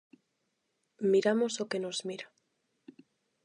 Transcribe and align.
Miramos 1.11 1.53
o 1.63 1.65
que 1.69 1.79
nos 1.83 1.97
mira. 2.07 2.27